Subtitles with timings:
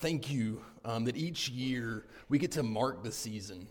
[0.00, 3.68] thank you um, that each year we get to mark the season,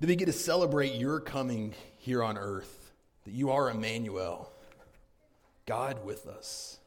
[0.00, 2.92] that we get to celebrate your coming here on earth,
[3.24, 4.50] that you are Emmanuel,
[5.66, 6.78] God with us.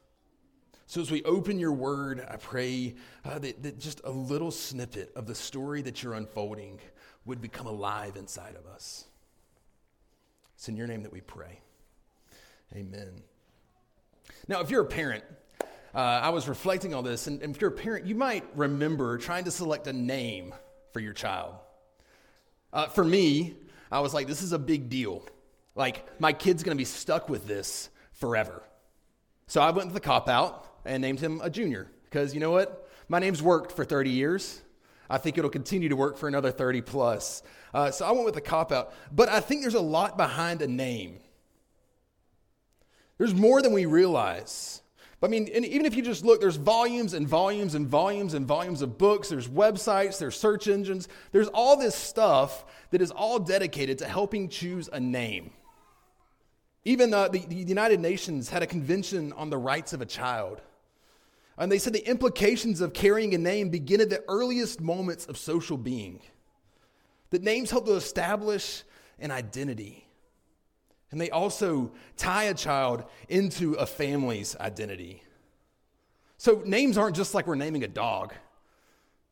[0.88, 2.94] So, as we open your word, I pray
[3.24, 6.78] uh, that, that just a little snippet of the story that you're unfolding
[7.24, 9.04] would become alive inside of us.
[10.54, 11.60] It's in your name that we pray.
[12.74, 13.22] Amen.
[14.48, 15.24] Now, if you're a parent,
[15.94, 19.18] uh, I was reflecting on this, and, and if you're a parent, you might remember
[19.18, 20.54] trying to select a name
[20.92, 21.54] for your child.
[22.72, 23.54] Uh, for me,
[23.90, 25.24] I was like, this is a big deal.
[25.74, 28.62] Like, my kid's gonna be stuck with this forever.
[29.46, 32.50] So I went with the cop out and named him a junior because you know
[32.50, 32.88] what?
[33.08, 34.60] My name's worked for 30 years.
[35.08, 37.42] I think it'll continue to work for another 30 plus.
[37.72, 38.92] Uh, so I went with the cop out.
[39.12, 41.20] But I think there's a lot behind a name.
[43.18, 44.82] There's more than we realize.
[45.22, 48.82] I mean, even if you just look, there's volumes and volumes and volumes and volumes
[48.82, 53.98] of books, there's websites, there's search engines, there's all this stuff that is all dedicated
[53.98, 55.50] to helping choose a name.
[56.84, 60.60] Even uh, the, the United Nations had a convention on the rights of a child.
[61.58, 65.38] And they said the implications of carrying a name begin at the earliest moments of
[65.38, 66.20] social being.
[67.30, 68.84] That names help to establish
[69.18, 70.05] an identity.
[71.16, 75.22] And they also tie a child into a family's identity.
[76.36, 78.34] So names aren't just like we're naming a dog.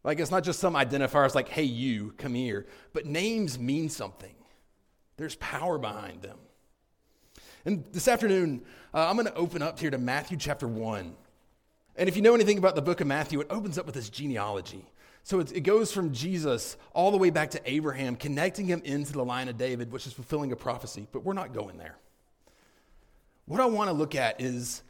[0.02, 2.64] Like it's not just some identifier, it's like, hey, you, come here.
[2.94, 4.34] But names mean something,
[5.18, 6.38] there's power behind them.
[7.66, 8.62] And this afternoon,
[8.94, 11.14] uh, I'm going to open up here to Matthew chapter 1.
[11.96, 14.08] And if you know anything about the book of Matthew, it opens up with this
[14.08, 14.86] genealogy.
[15.24, 19.24] So it goes from Jesus all the way back to Abraham, connecting him into the
[19.24, 21.06] line of David, which is fulfilling a prophecy.
[21.10, 21.96] But we're not going there.
[23.46, 24.82] What I want to look at is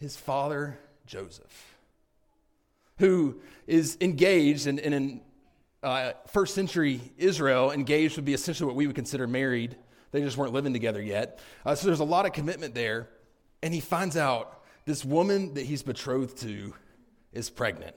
[0.00, 1.76] his father, Joseph,
[2.98, 5.20] who is engaged and in, in
[5.82, 9.76] uh, first century Israel, engaged would be essentially what we would consider married
[10.12, 11.40] they just weren't living together yet.
[11.66, 13.08] Uh, so there's a lot of commitment there.
[13.64, 16.72] And he finds out this woman that he's betrothed to
[17.32, 17.96] is pregnant.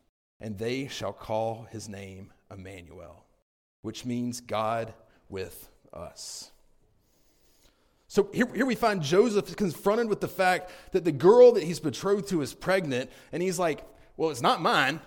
[0.41, 3.23] and they shall call his name Emmanuel,
[3.83, 4.93] which means God
[5.29, 6.51] with us.
[8.07, 11.79] So here, here we find Joseph confronted with the fact that the girl that he's
[11.79, 13.85] betrothed to is pregnant, and he's like,
[14.17, 14.99] Well, it's not mine.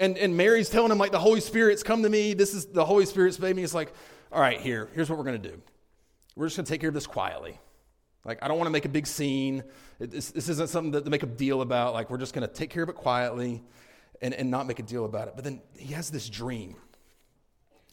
[0.00, 2.32] And, and Mary's telling him, like, the Holy Spirit's come to me.
[2.32, 3.64] This is the Holy Spirit's baby.
[3.64, 3.92] It's like,
[4.30, 5.60] all right, here, here's what we're going to do.
[6.36, 7.58] We're just going to take care of this quietly.
[8.24, 9.64] Like, I don't want to make a big scene.
[9.98, 11.94] this, this, isn't something to make a deal about.
[11.94, 13.64] Like, we're just going to take care of it quietly
[14.20, 15.34] and, and not make a deal about it.
[15.34, 16.76] But then he has this dream.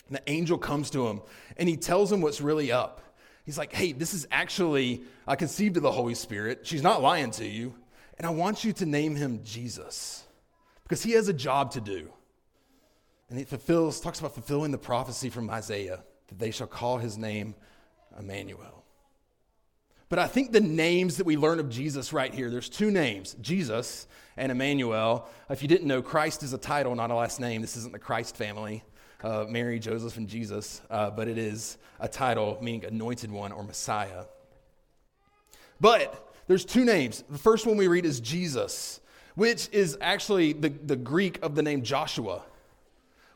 [0.07, 1.21] And the angel comes to him
[1.57, 3.01] and he tells him what's really up.
[3.45, 6.61] He's like, hey, this is actually, I conceived of the Holy Spirit.
[6.63, 7.75] She's not lying to you.
[8.17, 10.23] And I want you to name him Jesus
[10.83, 12.11] because he has a job to do.
[13.29, 17.17] And he fulfills, talks about fulfilling the prophecy from Isaiah that they shall call his
[17.17, 17.55] name
[18.17, 18.84] Emmanuel.
[20.15, 23.35] But I think the names that we learn of Jesus right here, there's two names,
[23.41, 25.27] Jesus and Emmanuel.
[25.49, 27.59] If you didn't know, Christ is a title, not a last name.
[27.59, 28.81] This isn't the Christ family,
[29.25, 33.61] uh, Mary, Joseph, and Jesus, uh, but it is a title meaning anointed one or
[33.61, 34.23] Messiah.
[35.81, 37.25] But there's two names.
[37.29, 39.01] The first one we read is Jesus,
[39.35, 42.41] which is actually the, the Greek of the name Joshua,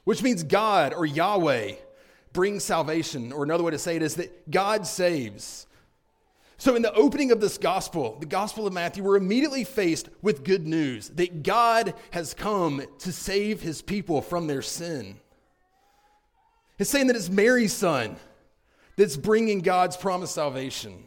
[0.06, 1.74] which means God or Yahweh
[2.32, 3.34] brings salvation.
[3.34, 5.66] Or another way to say it is that God saves.
[6.60, 10.44] So, in the opening of this gospel, the gospel of Matthew, we're immediately faced with
[10.44, 15.22] good news that God has come to save his people from their sin.
[16.78, 18.18] It's saying that it's Mary's son
[18.98, 21.06] that's bringing God's promised salvation.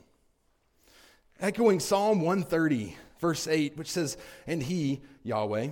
[1.39, 4.17] Echoing Psalm 130, verse 8, which says,
[4.47, 5.69] And he, Yahweh,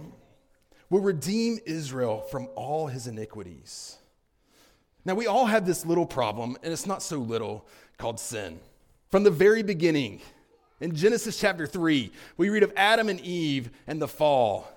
[0.90, 3.96] will redeem Israel from all his iniquities.
[5.06, 7.66] Now, we all have this little problem, and it's not so little,
[7.96, 8.60] called sin.
[9.10, 10.20] From the very beginning,
[10.80, 14.70] in Genesis chapter 3, we read of Adam and Eve and the fall.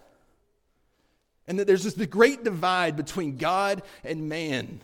[1.47, 4.81] And that there's this great divide between God and man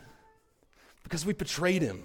[1.02, 2.04] because we betrayed him.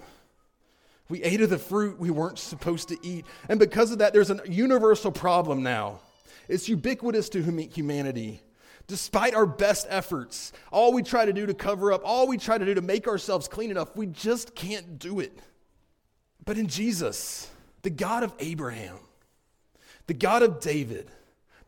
[1.08, 3.26] We ate of the fruit we weren't supposed to eat.
[3.48, 6.00] And because of that, there's a universal problem now.
[6.48, 8.42] It's ubiquitous to humanity.
[8.88, 12.58] Despite our best efforts, all we try to do to cover up, all we try
[12.58, 15.38] to do to make ourselves clean enough, we just can't do it.
[16.46, 17.50] But in Jesus,
[17.82, 18.98] the God of Abraham,
[20.06, 21.10] the God of David,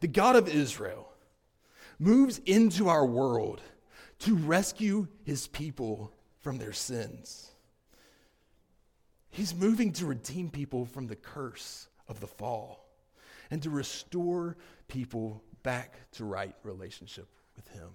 [0.01, 1.13] the God of Israel,
[1.99, 3.61] moves into our world
[4.21, 7.51] to rescue his people from their sins.
[9.31, 12.89] He's moving to redeem people from the curse of the fall
[13.51, 14.57] and to restore
[14.89, 17.89] people back to right relationship with Him.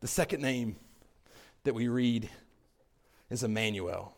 [0.00, 0.76] The second name
[1.64, 2.28] that we read
[3.30, 4.14] is Emmanuel,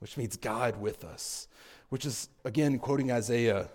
[0.00, 1.46] which means God with us,
[1.90, 3.68] which is, again, quoting Isaiah.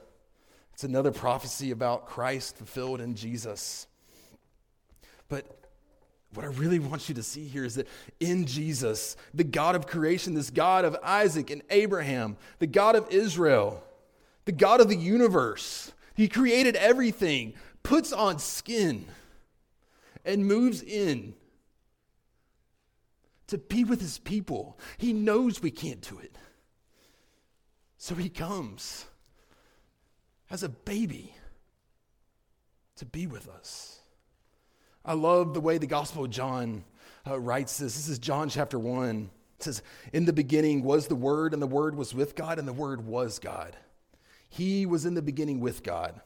[0.73, 3.87] It's another prophecy about Christ fulfilled in Jesus.
[5.29, 5.45] But
[6.33, 7.87] what I really want you to see here is that
[8.19, 13.09] in Jesus, the God of creation, this God of Isaac and Abraham, the God of
[13.09, 13.81] Israel,
[14.43, 19.05] the God of the universe, He created everything, puts on skin,
[20.25, 21.35] and moves in
[23.47, 24.79] to be with His people.
[24.97, 26.35] He knows we can't do it.
[27.97, 29.05] So He comes
[30.49, 31.33] as a baby
[32.97, 33.99] to be with us.
[35.03, 36.83] I love the way the Gospel of John
[37.27, 37.95] uh, writes this.
[37.95, 39.29] This is John chapter 1.
[39.57, 39.81] It says,
[40.13, 43.05] In the beginning was the Word, and the Word was with God, and the Word
[43.05, 43.75] was God.
[44.49, 46.21] He was in the beginning with God.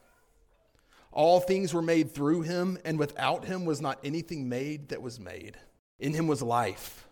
[1.11, 5.19] All things were made through him, and without him was not anything made that was
[5.19, 5.57] made.
[5.99, 7.07] In him was life,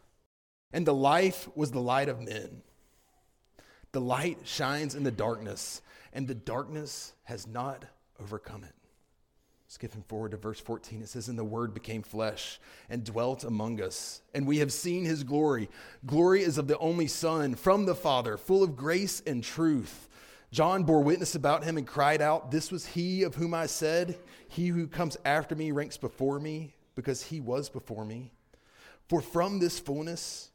[0.73, 2.61] and the life was the light of men.
[3.91, 5.81] The light shines in the darkness,
[6.13, 7.85] and the darkness has not
[8.19, 8.73] overcome it.
[9.69, 12.59] Skipping forward to verse 14, it says, And the Word became flesh
[12.89, 15.69] and dwelt among us, and we have seen his glory.
[16.05, 20.07] Glory is of the only Son from the Father, full of grace and truth.
[20.51, 24.17] John bore witness about him and cried out, This was he of whom I said,
[24.47, 28.31] He who comes after me ranks before me, because he was before me.
[29.09, 30.49] For from this fullness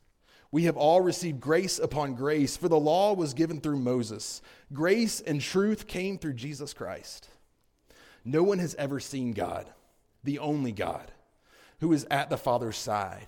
[0.52, 4.42] we have all received grace upon grace, for the law was given through Moses.
[4.72, 7.28] Grace and truth came through Jesus Christ.
[8.24, 9.66] No one has ever seen God,
[10.22, 11.10] the only God,
[11.80, 13.26] who is at the Father's side.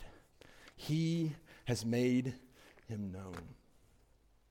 [0.76, 1.32] He
[1.64, 2.34] has made
[2.88, 3.40] him known.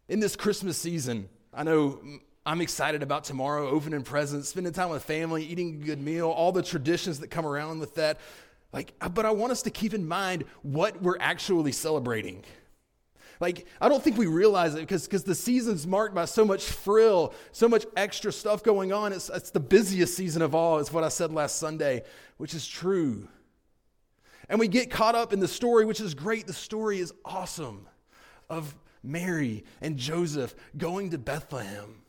[0.09, 2.01] In this Christmas season, I know
[2.45, 6.51] I'm excited about tomorrow, opening presents, spending time with family, eating a good meal, all
[6.51, 8.19] the traditions that come around with that.
[8.73, 12.43] Like, but I want us to keep in mind what we're actually celebrating.
[13.39, 17.33] Like, I don't think we realize it because the season's marked by so much frill,
[17.51, 19.13] so much extra stuff going on.
[19.13, 22.03] It's, it's the busiest season of all, is what I said last Sunday,
[22.37, 23.27] which is true.
[24.49, 26.47] And we get caught up in the story, which is great.
[26.47, 27.87] The story is awesome
[28.49, 32.01] of Mary and Joseph going to Bethlehem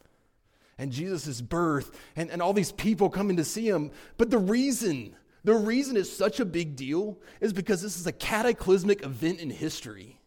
[0.78, 3.90] and Jesus' birth and, and all these people coming to see him.
[4.16, 8.12] But the reason, the reason it's such a big deal is because this is a
[8.12, 10.20] cataclysmic event in history.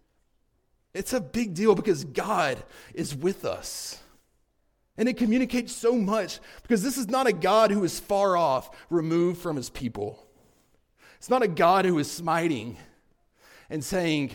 [0.97, 2.63] It's a big deal because God
[2.95, 4.00] is with us.
[4.98, 8.75] And it communicates so much because this is not a God who is far off,
[8.89, 10.25] removed from his people.
[11.17, 12.77] It's not a God who is smiting
[13.69, 14.31] and saying,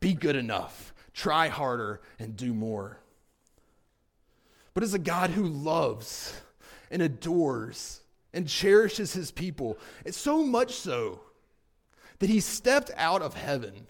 [0.00, 2.98] be good enough, try harder, and do more.
[4.72, 6.40] But it's a God who loves
[6.90, 8.00] and adores
[8.32, 9.78] and cherishes his people.
[10.06, 11.20] It's so much so
[12.20, 13.86] that he stepped out of heaven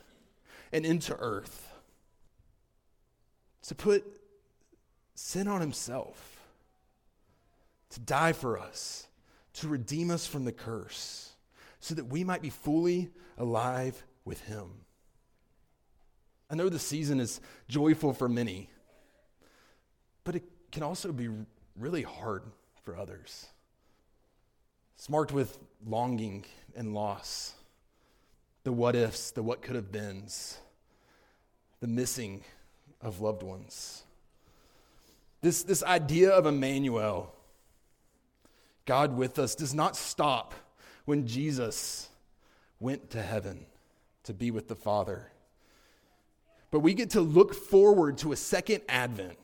[0.73, 1.66] and into earth
[3.67, 4.05] to put
[5.15, 6.41] sin on himself,
[7.91, 9.07] to die for us,
[9.55, 11.33] to redeem us from the curse,
[11.81, 14.71] so that we might be fully alive with him.
[16.49, 18.71] I know the season is joyful for many,
[20.23, 21.29] but it can also be
[21.77, 22.43] really hard
[22.83, 23.47] for others.
[24.97, 26.45] It's marked with longing
[26.77, 27.55] and loss,
[28.63, 30.59] the what ifs, the what could have beens,
[31.81, 32.45] the missing
[33.01, 34.03] of loved ones.
[35.43, 37.33] This, this idea of Emmanuel,
[38.85, 40.55] God with us, does not stop
[41.05, 42.09] when Jesus
[42.81, 43.67] went to heaven
[44.25, 45.31] to be with the Father.
[46.71, 49.39] But we get to look forward to a second advent,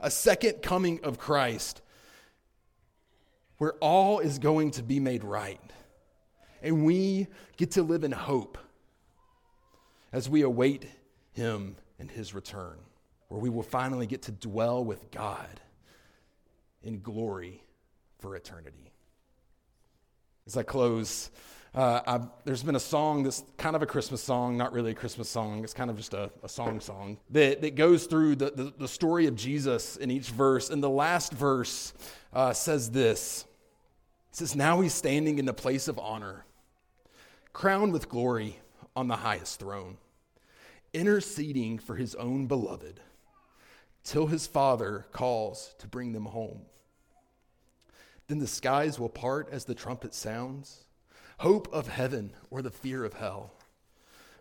[0.00, 1.80] a second coming of Christ,
[3.58, 5.60] where all is going to be made right.
[6.62, 8.58] And we get to live in hope
[10.12, 10.86] as we await
[11.32, 12.78] him and his return,
[13.28, 15.60] where we will finally get to dwell with God
[16.82, 17.62] in glory
[18.18, 18.90] for eternity.
[20.44, 21.30] As I close,
[21.76, 25.28] uh, there's been a song that's kind of a Christmas song, not really a Christmas
[25.28, 25.62] song.
[25.62, 28.88] It's kind of just a, a song song that, that goes through the, the, the,
[28.88, 30.70] story of Jesus in each verse.
[30.70, 31.94] And the last verse
[32.32, 33.46] uh, says this
[34.30, 36.46] It says, Now he's standing in the place of honor,
[37.52, 38.58] crowned with glory
[38.96, 39.98] on the highest throne,
[40.92, 43.00] interceding for his own beloved,
[44.04, 46.62] till his Father calls to bring them home.
[48.28, 50.84] Then the skies will part as the trumpet sounds
[51.38, 53.52] hope of heaven or the fear of hell.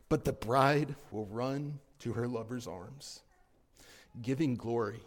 [0.08, 3.22] But the bride will run to her lover's arms,
[4.22, 5.02] giving glory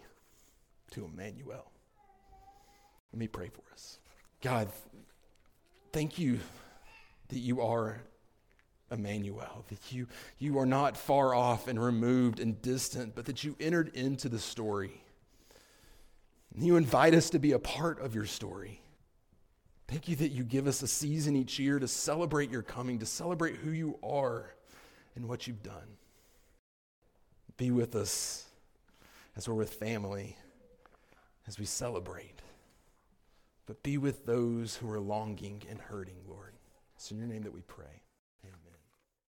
[0.90, 1.70] to Emmanuel.
[3.12, 3.98] Let me pray for us.
[4.42, 4.68] God,
[5.92, 6.40] thank you
[7.28, 8.00] that you are
[8.90, 10.06] Emmanuel, that you,
[10.38, 14.38] you are not far off and removed and distant, but that you entered into the
[14.38, 15.00] story.
[16.54, 18.80] And you invite us to be a part of your story.
[19.88, 23.06] Thank you that you give us a season each year to celebrate your coming, to
[23.06, 24.54] celebrate who you are
[25.16, 25.96] and what you've done.
[27.56, 28.44] Be with us
[29.36, 30.36] as we're with family,
[31.46, 32.40] as we celebrate.
[33.66, 36.54] But be with those who are longing and hurting, Lord.
[36.96, 38.03] It's in your name that we pray.